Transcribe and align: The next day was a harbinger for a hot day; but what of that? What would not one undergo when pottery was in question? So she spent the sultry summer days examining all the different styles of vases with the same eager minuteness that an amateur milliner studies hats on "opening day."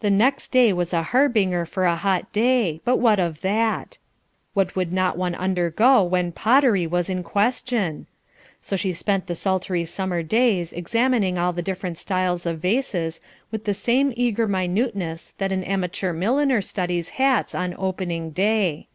The 0.00 0.08
next 0.08 0.48
day 0.50 0.72
was 0.72 0.94
a 0.94 1.02
harbinger 1.02 1.66
for 1.66 1.84
a 1.84 1.94
hot 1.94 2.32
day; 2.32 2.80
but 2.86 2.96
what 2.96 3.20
of 3.20 3.42
that? 3.42 3.98
What 4.54 4.74
would 4.74 4.94
not 4.94 5.18
one 5.18 5.34
undergo 5.34 6.02
when 6.04 6.32
pottery 6.32 6.86
was 6.86 7.10
in 7.10 7.22
question? 7.22 8.06
So 8.62 8.76
she 8.76 8.94
spent 8.94 9.26
the 9.26 9.34
sultry 9.34 9.84
summer 9.84 10.22
days 10.22 10.72
examining 10.72 11.36
all 11.36 11.52
the 11.52 11.60
different 11.60 11.98
styles 11.98 12.46
of 12.46 12.60
vases 12.60 13.20
with 13.50 13.64
the 13.64 13.74
same 13.74 14.14
eager 14.16 14.48
minuteness 14.48 15.32
that 15.36 15.52
an 15.52 15.64
amateur 15.64 16.14
milliner 16.14 16.62
studies 16.62 17.10
hats 17.20 17.54
on 17.54 17.74
"opening 17.76 18.30
day." 18.30 18.88